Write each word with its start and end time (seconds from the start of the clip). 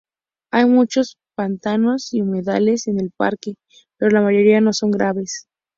Hay 0.51 0.65
muchos 0.65 1.19
pantanos 1.35 2.11
y 2.11 2.23
humedales 2.23 2.87
en 2.87 2.99
el 2.99 3.11
parque, 3.15 3.57
pero 3.99 4.09
la 4.09 4.23
mayoría 4.23 4.59
no 4.59 4.73
son 4.73 4.89
grandes. 4.89 5.45